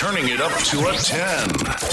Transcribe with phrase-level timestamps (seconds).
[0.00, 1.20] turning it up to a 10.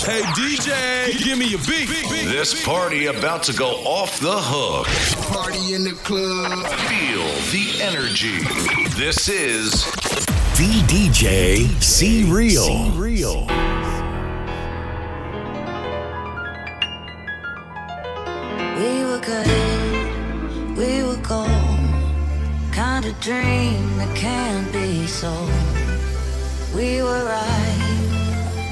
[0.08, 1.90] Hey, DJ, give me a beat.
[2.24, 4.88] This party about to go off the hook.
[5.30, 6.66] Party in the club.
[6.88, 8.38] Feel the energy.
[8.96, 9.84] This is
[10.56, 12.64] VDJ C Real.
[12.64, 13.42] C Real.
[18.78, 22.72] We were good, we were gone.
[22.72, 25.52] Kind of dream that can't be sold.
[26.74, 27.87] We were right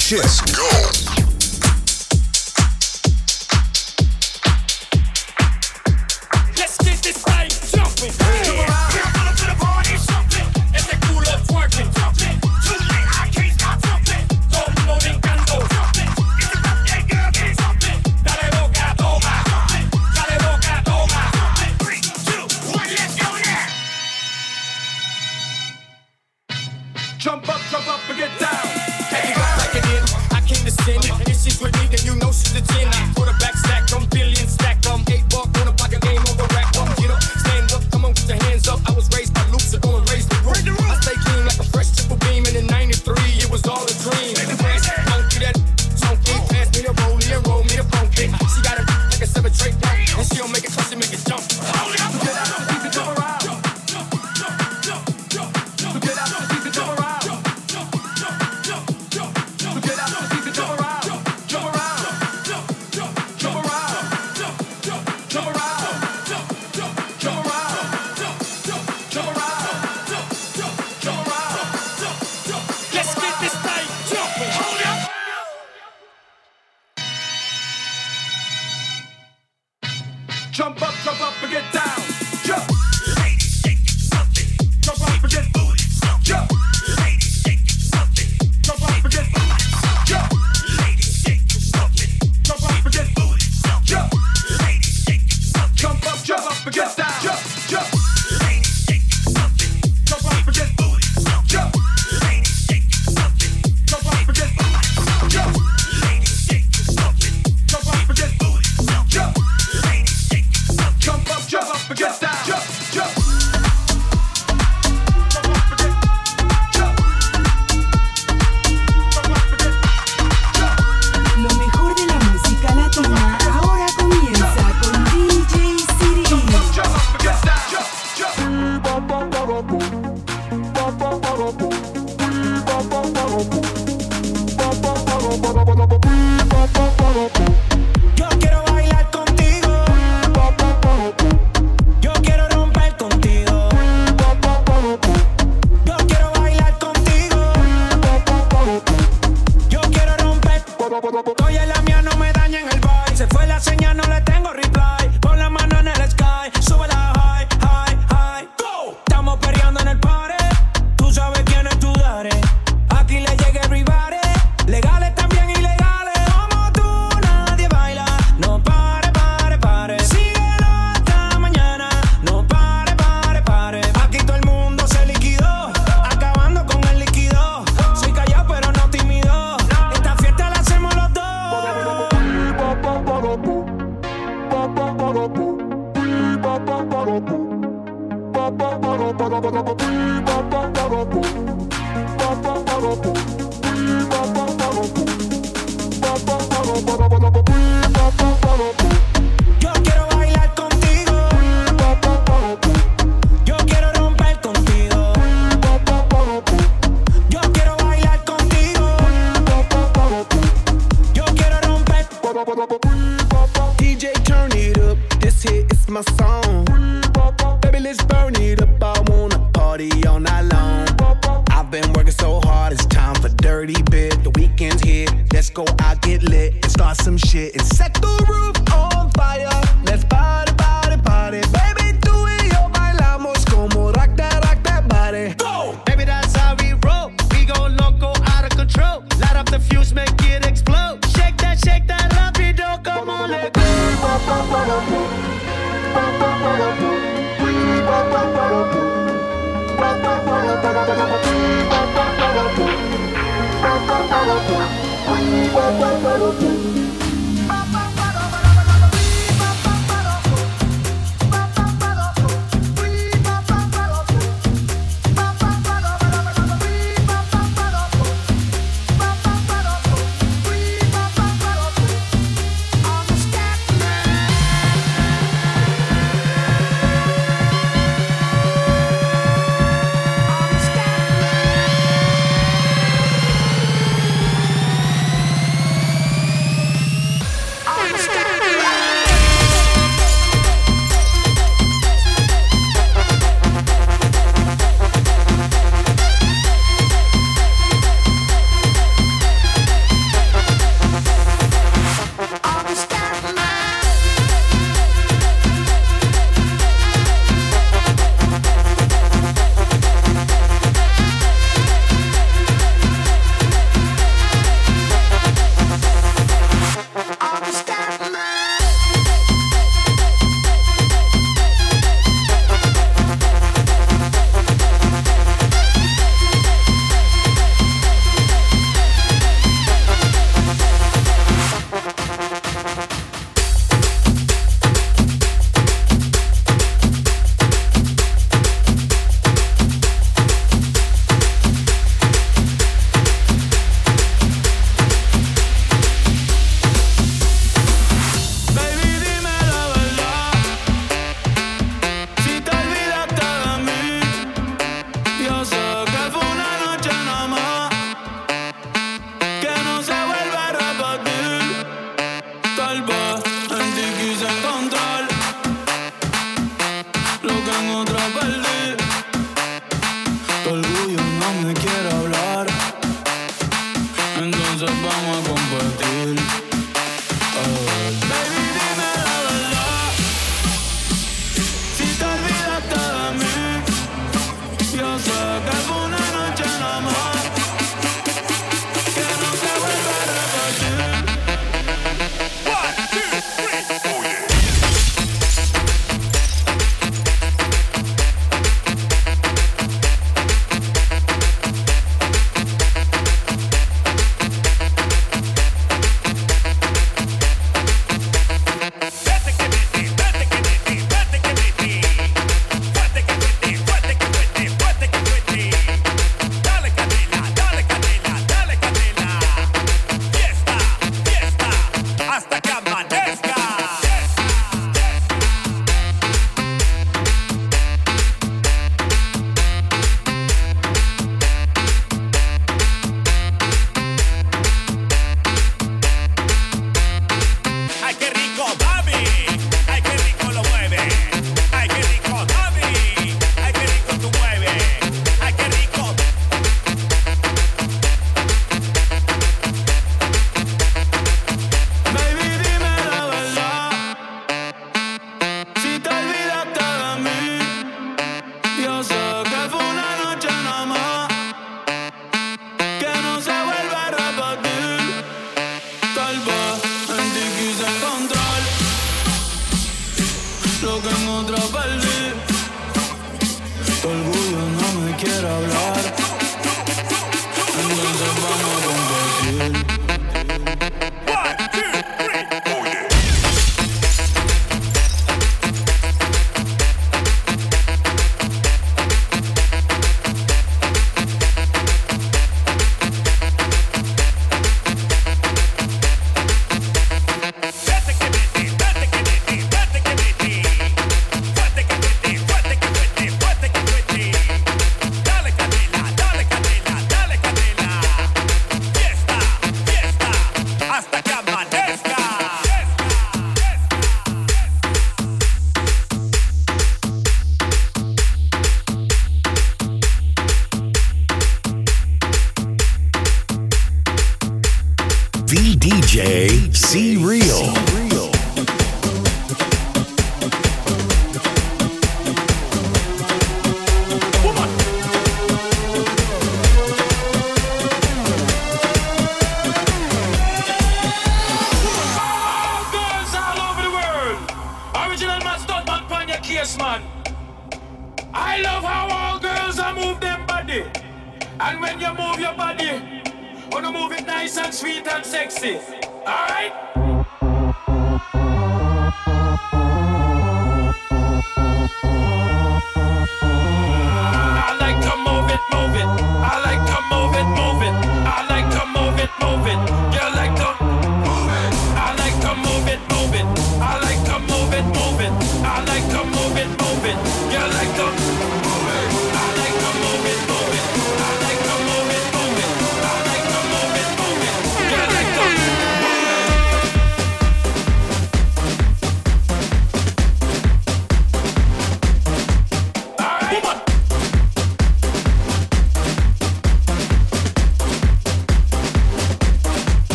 [0.00, 0.49] Shit.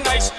[0.00, 0.33] Nice,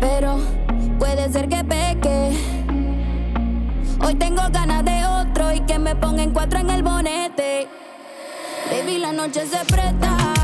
[0.00, 0.38] pero
[0.98, 2.30] puede ser que peque.
[4.04, 7.68] Hoy tengo ganas de otro y que me pongan cuatro en el bonete.
[8.70, 10.37] Baby, la noche se presta.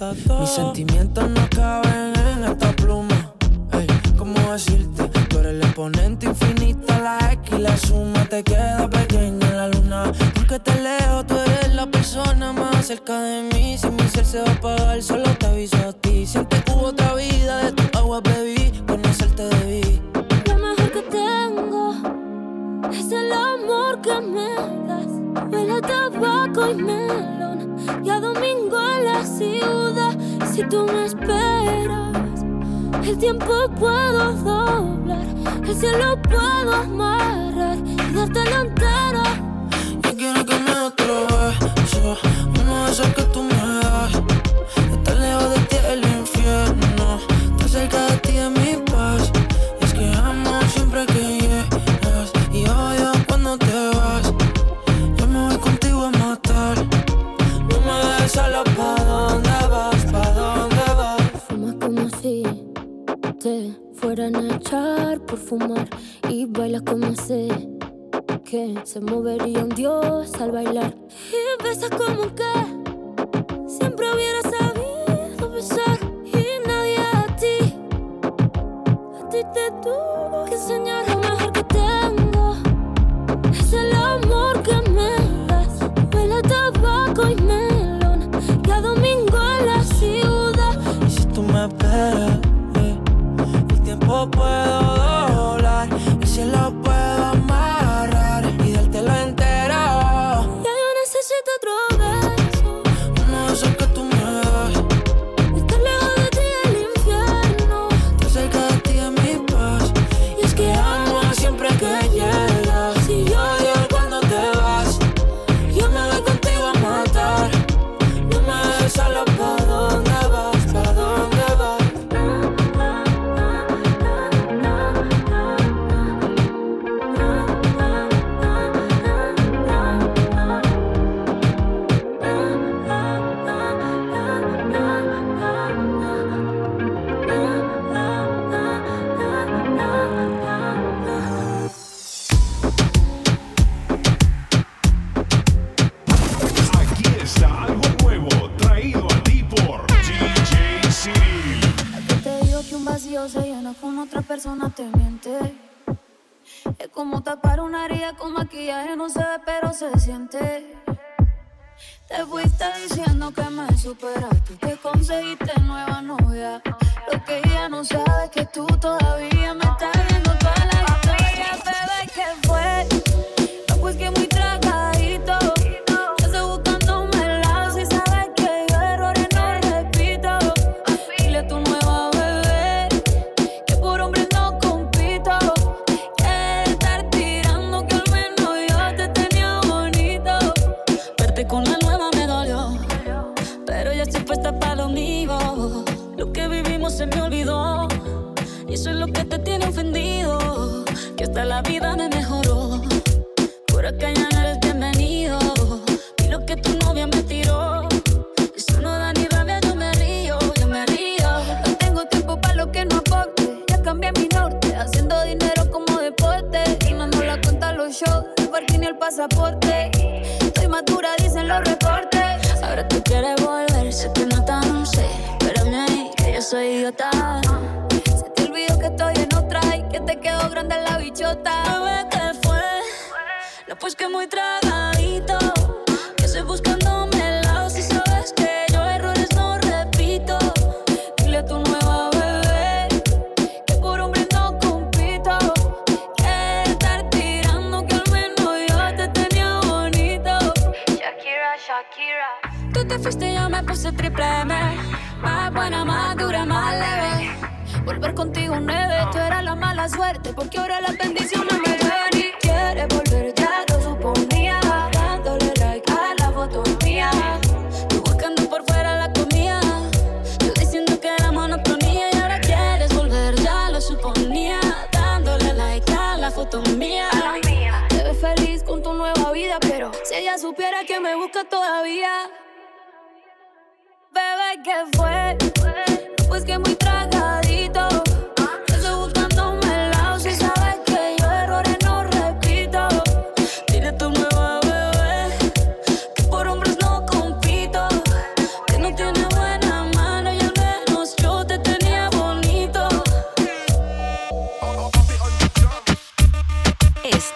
[0.00, 0.89] Mis sentimientos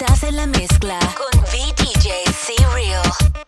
[0.01, 3.44] Estás en la mezcla con VDJ C-Real.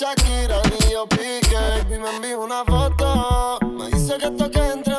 [0.00, 1.60] Shakira ni yo pique.
[1.94, 3.58] Y me envía una foto.
[3.66, 4.94] Me dice que esto que entre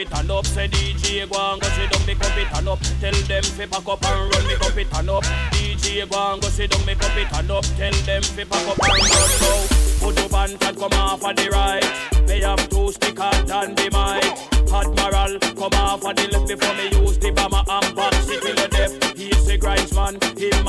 [0.00, 0.46] me come up.
[0.46, 2.80] Say DJ go and go sit down, me come fit turn up.
[3.00, 5.24] Tell them fi pack up and run, me come fit turn up.
[5.52, 7.64] DJ go and go sit down, me come fit turn up.
[7.76, 9.60] Tell them fi pack up and run now.
[10.00, 11.84] Put up and chat come off of the right.
[12.28, 14.50] Me have two stick hard and the mic.
[14.72, 18.59] Admiral, come off of the left before me use the bomber and box it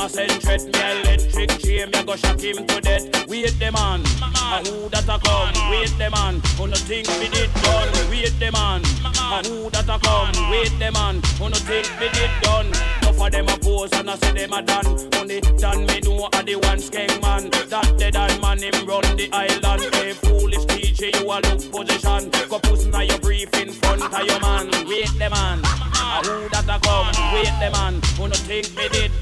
[0.02, 0.62] a send threat.
[0.62, 3.28] Me electric chain, me go shock him to death.
[3.28, 5.70] Wait the man, a who that a come?
[5.70, 8.10] Wait the man, who no think me did done?
[8.10, 10.50] Wait the man, a who that a come?
[10.50, 12.72] Wait the man, who no think me did done?
[13.06, 14.86] Of them a pose and I say them a done.
[15.18, 17.50] Only done me know a the one skeng man.
[17.70, 19.94] That dead and man him run the island.
[19.94, 22.30] Hey foolish DJ, you a look position.
[22.48, 24.66] Go puss na your brief in front of your man.
[24.88, 27.34] Wait the man, a who that a come?
[27.34, 29.21] Wait the man, who no think me did?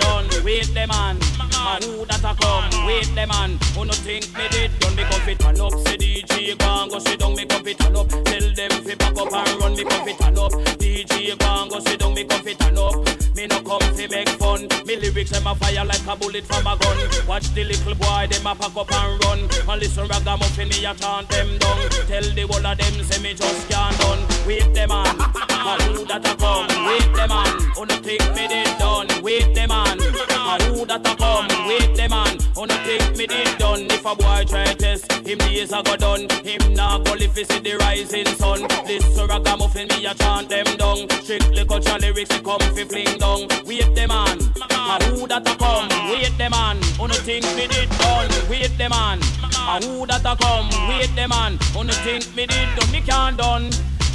[0.60, 2.84] Wait the man, a who that a come?
[2.84, 4.94] Wait the man, who no think me did done?
[4.94, 7.34] Me come fit turn up, say DJ and go sit down.
[7.34, 9.72] Me come fit turn up, tell them fi pack up and run.
[9.72, 12.12] Me come fit turn up, DJ and go sit down.
[12.12, 12.92] Me come fit turn up.
[13.34, 14.68] Me no come fi make fun.
[14.84, 16.98] Me lyrics them a fire like a bullet from a gun.
[17.26, 19.40] Watch the little boy them a pack up and run.
[19.64, 21.88] And listen ragamuffin me a chant them down.
[22.04, 24.39] Tell the whole of them say me just can't done.
[24.50, 26.66] Wait them on, a who that a come?
[26.84, 29.06] Wait them on, who no think me did done?
[29.22, 31.46] Wait them on, a who that a come?
[31.68, 33.86] Wait them on, who no think me did done?
[33.86, 36.26] If a boy try test, him days a go done.
[36.42, 38.66] Him nah go live see the rising sun.
[38.88, 41.08] This ragamuffin me a chant them down.
[41.22, 43.46] Strictly culture lyrics we come fi fling down.
[43.66, 45.86] Wait them on, a who that a come?
[46.10, 48.26] Wait them on, who no think me did done?
[48.50, 50.66] Wait them on, a who that a come?
[50.90, 52.90] Wait them on, who no think me did done?
[52.90, 53.70] Me can't done.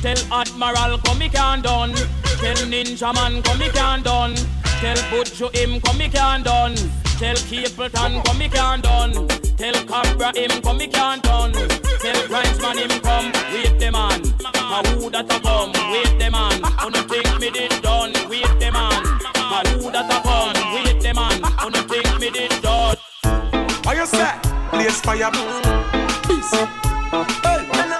[0.05, 1.91] Tell Admiral come me can't done.
[1.91, 4.35] Tell Ninja Man come me can't done.
[4.79, 6.75] Tell Butcho him come me can't done.
[7.17, 9.13] Tell Capleton come me can't done.
[9.57, 11.53] Tell Cabra him come me can't done.
[11.53, 13.31] Tell Grindsman him come.
[13.51, 14.21] Wait the man.
[14.45, 15.71] A who that a come?
[15.91, 16.61] Wait the man.
[16.81, 18.13] Who no think me did done?
[18.29, 19.05] Wait the man.
[19.33, 20.85] A who that a come?
[20.85, 21.41] Wait the man.
[21.61, 22.97] Who no think me did done?
[23.83, 24.37] What you say?
[24.69, 25.31] Blayz Fayah.
[26.27, 26.53] Peace.
[27.11, 27.94] Hey, none of them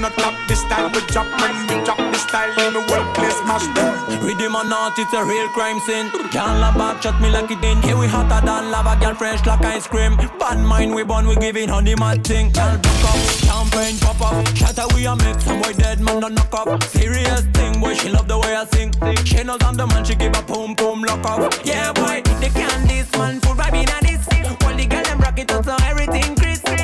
[0.00, 0.88] not top this style.
[0.90, 3.38] We drop when we drop this style in the workplace.
[3.44, 3.92] Mash them.
[4.24, 6.10] Rhythm or not, it's a real crime scene.
[6.30, 7.82] Can't love back, shot me like it in.
[7.82, 10.16] Here we hotter than lava, girl fresh like ice cream.
[10.38, 12.50] Bad mind we born, we giving honey mad thing.
[12.52, 14.56] Girl block up, champagne pop up.
[14.56, 16.82] Shatter we a make some boy dead man don't knock up.
[16.84, 18.92] Serious thing, boy she love the way I sing.
[19.24, 21.52] She knows I'm the man, she give a boom boom lock up.
[21.64, 24.26] Yeah boy, they can't this man full vibe in a this.
[24.64, 26.79] All the girl them rock it out so everything crisp.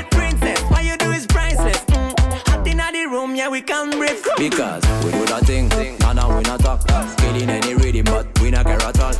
[3.17, 4.23] Room, yeah we can breathe.
[4.37, 5.69] Because we do that thing,
[6.01, 6.87] nah nah we not talk.
[7.19, 9.15] Killing any rhythm, but we not care at all.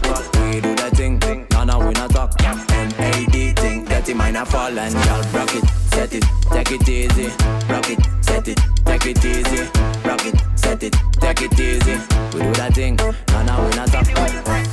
[0.51, 1.19] We do that thing,
[1.51, 2.31] nah nah we not talk.
[2.43, 7.29] M-A-D thing, dirty mind a fall and y'all rock it, set it, take it easy.
[7.73, 9.63] Rock it, set it, take it easy.
[10.05, 11.97] Rock it, set it, take it easy.
[12.35, 14.07] We do that thing, nah nah we not talk.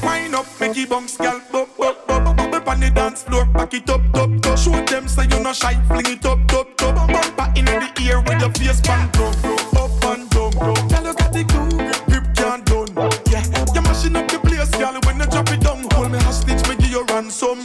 [0.04, 1.42] Wind up, make it bounce, girl.
[1.52, 3.46] Bop, bop, bop, bop, on the dance floor.
[3.46, 4.58] Back it up, top, top.
[4.58, 5.76] Show them say you no shy.
[5.88, 6.96] Fling it up, top, top.
[6.96, 9.34] Bumper in the ear with your face pan down,
[9.78, 10.52] up and down.
[10.54, 11.70] Girl, you got the glue,
[12.08, 12.92] grip can't done.
[13.32, 13.44] Yeah,
[13.74, 15.00] you're mashing up the place, girl.
[15.06, 17.64] When you drop it down, hold me hostage, me give you ransom.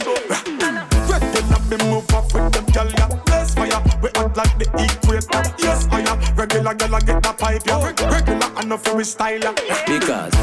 [1.09, 2.87] Regular, me move off with them, girl.
[2.87, 3.81] Yeah, Blayz Fayah.
[4.01, 5.43] We act like the equator.
[5.59, 6.15] Yes, higher.
[6.35, 7.61] Regular, girl, I get that pipe.
[7.65, 9.39] Yeah, regular, I know for we style.
[9.39, 9.85] Yeah.
[9.85, 10.33] Because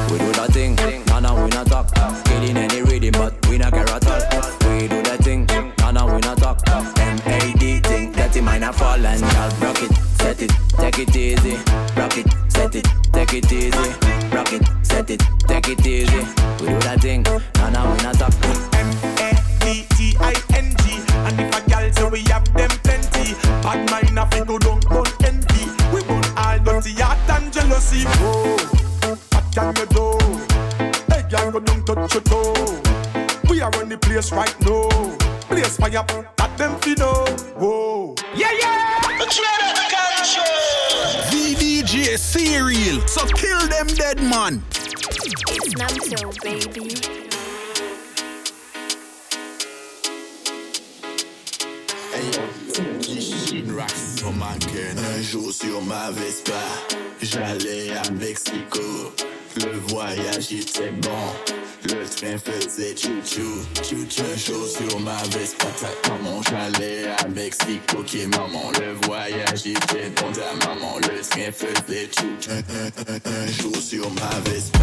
[64.47, 70.11] chaud sur ma veste, patate maman, j'allais à Mexico, qui maman, le voyage il fait
[70.15, 74.75] bon à maman, le skin faisait tout, un, sur ma veste,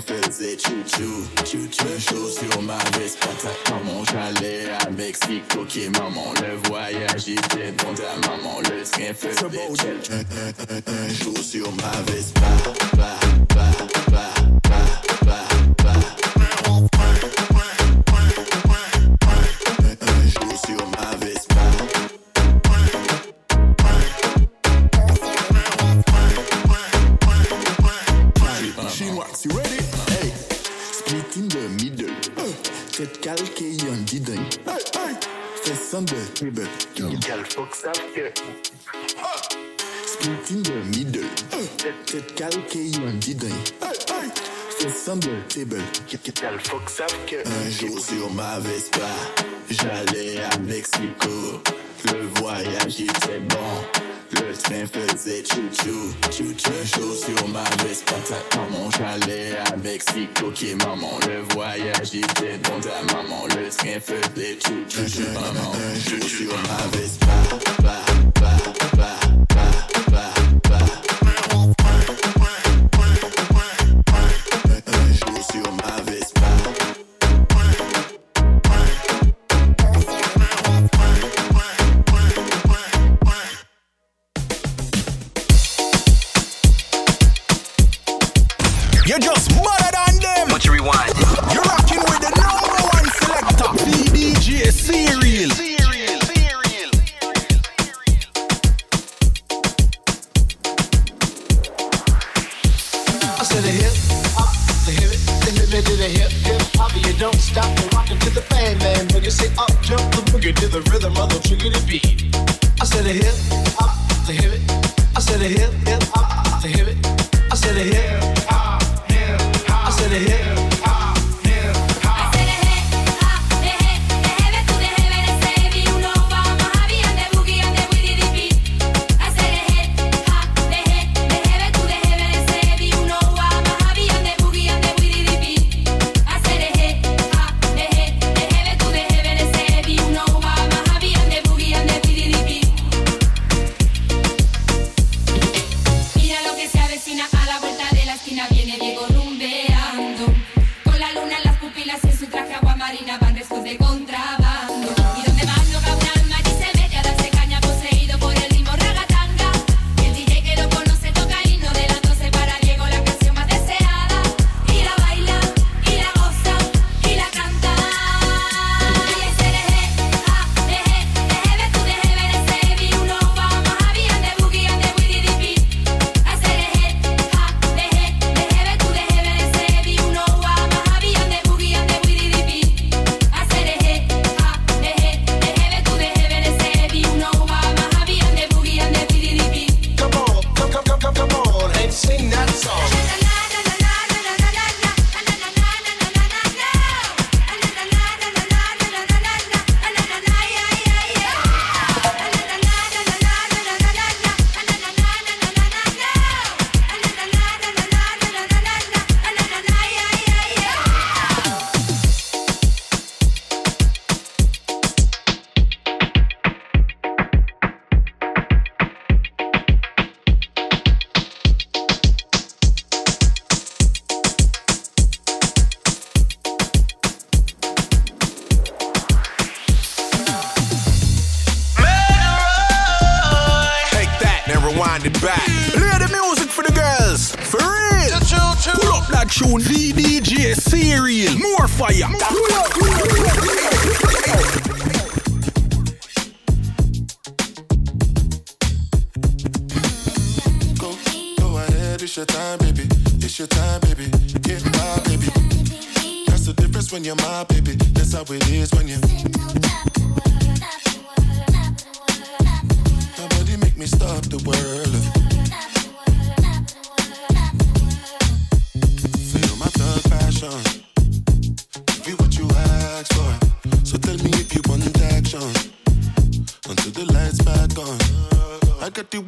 [0.00, 1.24] train faisait chou-chou.
[1.44, 5.64] Chou-chou chaud sur ma veste, patate quand mon j'allais à Mexico.
[5.68, 9.42] Qui maman, le voyage était bon ta maman, le train faisait
[9.78, 13.16] chou Un, un, sur ma veste, bah, bah,
[13.54, 14.51] bah, bah.
[35.92, 36.66] Sunday, ribbon.
[36.96, 38.32] Girl, fox after.
[40.06, 41.28] Split in the middle.
[42.06, 43.74] Tête calquée, you and didn't.
[44.88, 45.82] Sunday, table.
[46.08, 47.42] Girl, fox after.
[47.44, 49.06] Un jour sur ma Vespa,
[49.68, 51.60] j'allais avec Slico.
[52.06, 54.11] Le voyage était bon.
[54.32, 58.04] Le train faisait chou-chou, chou-chou chaud sur ma veste.
[58.06, 60.46] Patate par mon chalet à Mexico.
[60.46, 63.44] Ok maman, le voyage était bon ta maman.
[63.48, 65.72] Le train faisait chou-chou, chou maman.
[66.08, 67.20] Chou sur ma veste,
[67.82, 68.11] bah.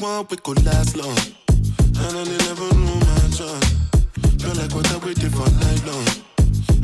[0.05, 1.17] One we could last long.
[1.49, 3.73] And I never knew my chance.
[4.37, 6.05] Feel like what I waited for night long.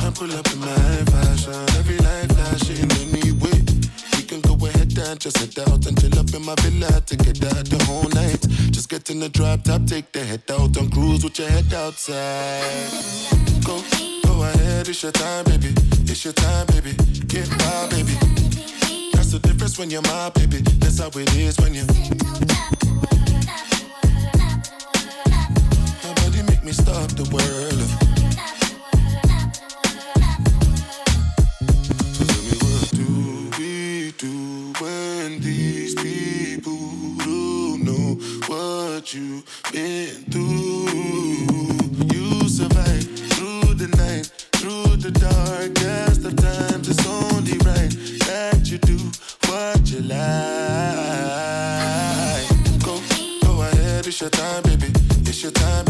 [0.01, 3.61] I pull up in my fashion, every life flashing anyway.
[4.17, 7.17] We can go ahead and just head out and chill up in my villa to
[7.17, 8.41] get out the whole night.
[8.73, 11.75] Just get in the drop top, take the head out and cruise with your head
[11.75, 12.89] outside.
[13.67, 13.85] Go,
[14.25, 15.75] go ahead, it's your time, baby.
[16.09, 16.95] It's your time, baby.
[17.27, 18.17] Get wild, baby.
[19.13, 20.63] That's the difference when you're my baby.
[20.81, 21.85] That's how it is when you.
[26.61, 28.11] Make me stop the world.
[39.13, 40.87] You've been through?
[42.15, 43.03] You survive
[43.33, 46.89] through the night, through the darkest of times.
[46.89, 47.91] It's only right
[48.29, 48.99] that you do
[49.49, 50.21] what you like.
[52.85, 53.01] Go,
[53.43, 54.93] go ahead, it's your time, baby.
[55.27, 55.90] It's your time,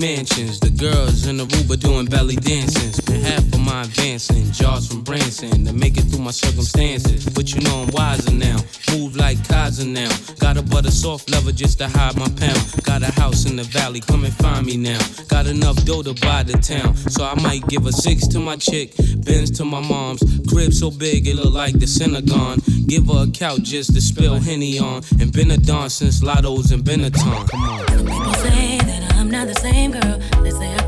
[0.00, 0.58] Mansions.
[0.60, 2.89] The girls in the Aruba doing belly dancing.
[5.40, 7.24] Branson to make it through my circumstances.
[7.26, 8.58] But you know I'm wiser now,
[8.92, 10.10] move like Kaiser now.
[10.38, 12.82] Got a butter soft leather just to hide my pound.
[12.84, 14.98] Got a house in the valley, come and find me now.
[15.28, 18.56] Got enough dough to buy the town, so I might give a six to my
[18.56, 20.22] chick, Benz to my mom's.
[20.48, 22.60] Crib so big it look like the Synagogue.
[22.86, 25.02] Give her a couch just to spill Henny on.
[25.20, 27.48] And been a don since Lotto's and Benetton.
[27.48, 27.86] Come on.
[27.86, 30.18] People say that I'm not the same girl.
[30.42, 30.79] They say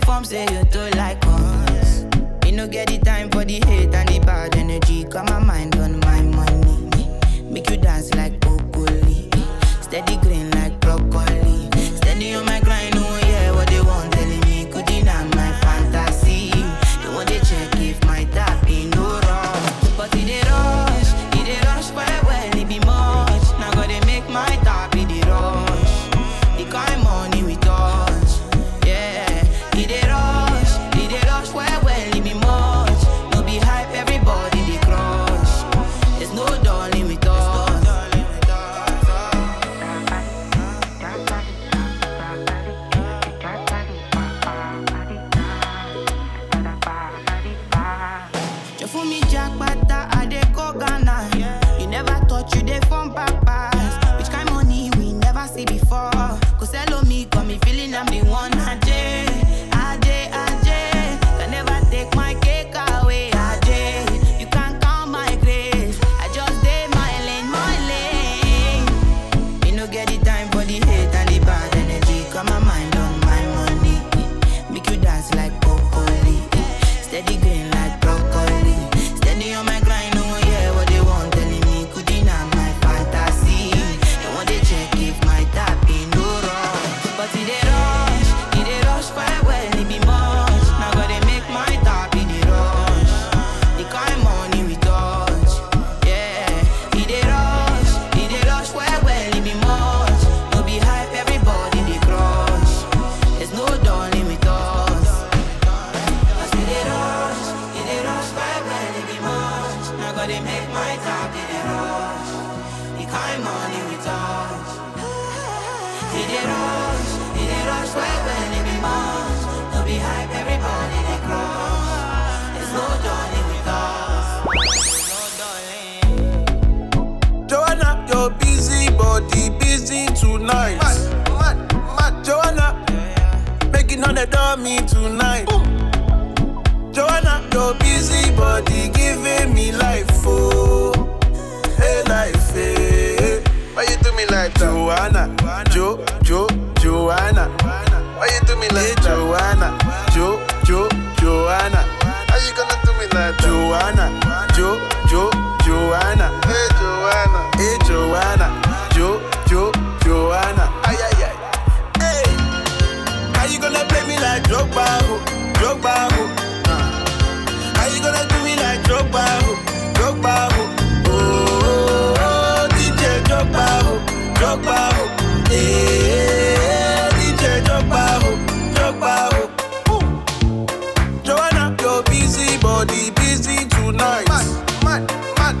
[0.00, 2.04] Con say you too like us.
[2.42, 5.04] Me no get the time for the hate and the bad energy.
[5.04, 7.08] Got my mind on my money.
[7.42, 9.30] Make you dance like broccoli.
[9.80, 10.16] Steady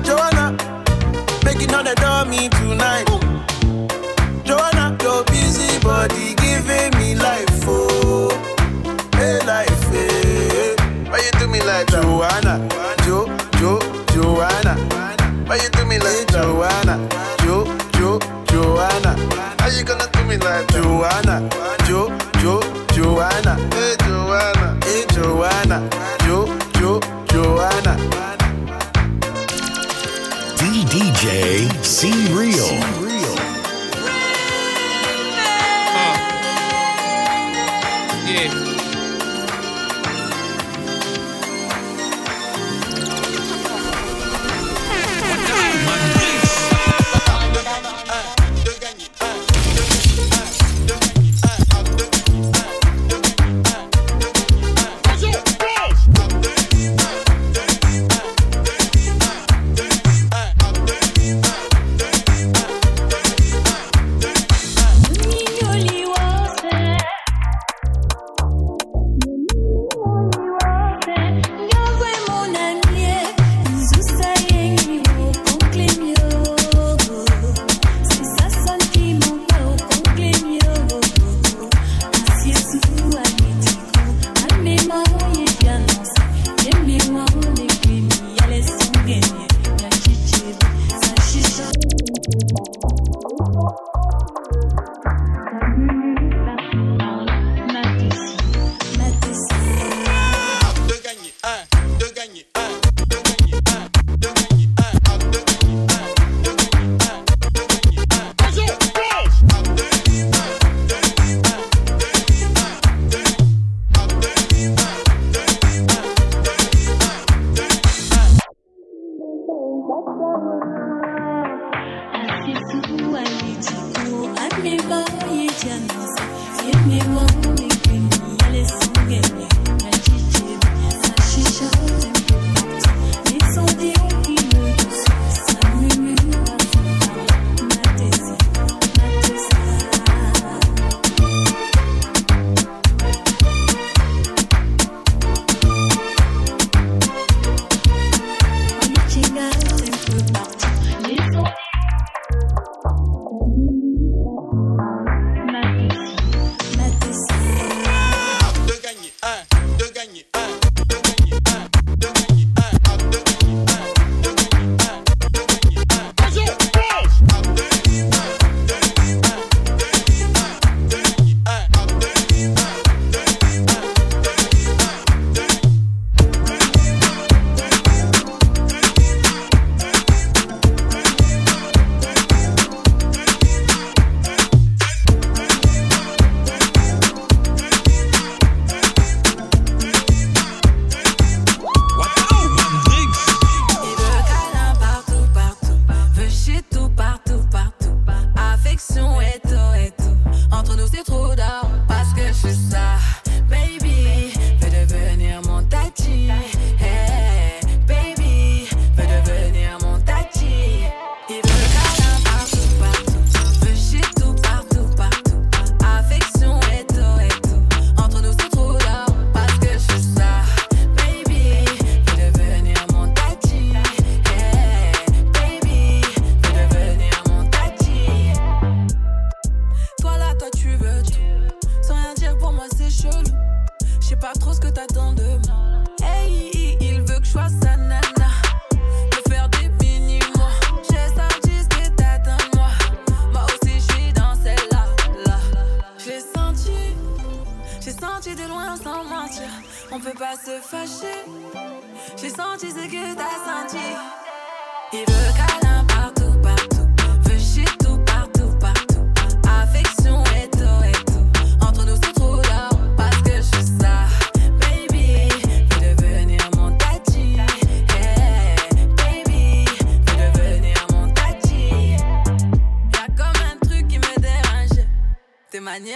[0.02, 0.56] Joanna,
[1.44, 3.06] making all the adore me tonight.
[4.44, 8.30] Joanna, your busy body giving me life, oh,
[9.14, 10.74] hey life, hey.
[11.08, 12.02] Why you do me like that?
[12.02, 12.54] Joanna,
[13.04, 13.26] Jo,
[13.58, 13.78] Jo,
[14.12, 14.74] Joanna.
[15.46, 16.96] Why you do me like eh, hey, Joanna,
[17.44, 17.64] Jo,
[17.94, 18.18] Jo,
[18.50, 19.12] Joanna?
[19.60, 20.82] How you gonna do me like that?
[20.82, 21.63] Joanna?
[32.04, 32.53] C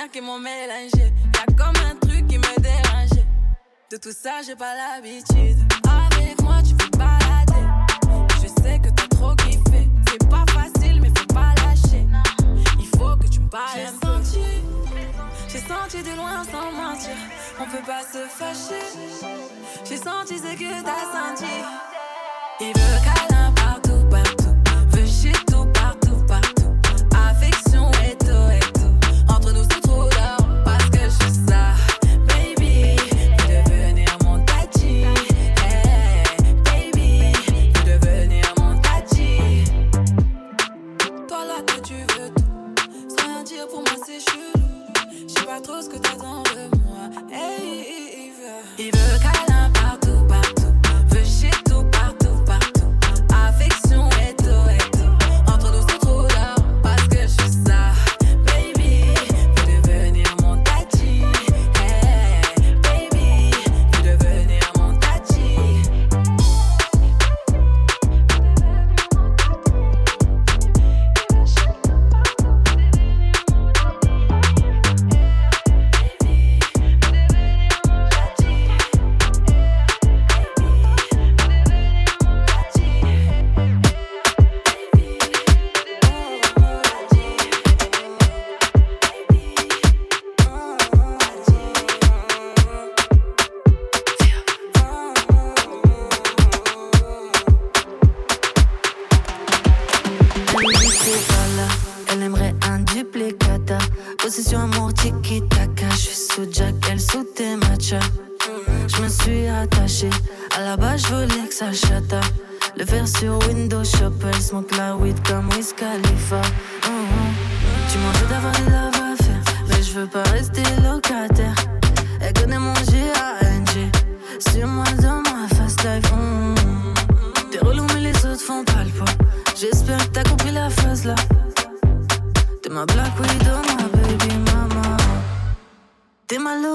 [0.06, 1.12] qui m'ont mélangé.
[1.34, 3.26] Y'a comme un truc qui me dérangeait.
[3.90, 5.58] De tout ça, j'ai pas l'habitude.
[5.88, 7.66] Avec moi, tu peux balader.
[8.40, 9.88] Je sais que t'as trop kiffé.
[10.08, 12.06] C'est pas facile, mais faut pas lâcher.
[12.78, 14.08] Il faut que tu me parles un peu.
[15.48, 17.16] J'ai senti de loin sans mentir.
[17.60, 18.84] On peut pas se fâcher.
[19.84, 21.52] J'ai senti ce que t'as senti.
[22.60, 23.37] Il veut câlin.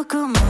[0.06, 0.43] come on.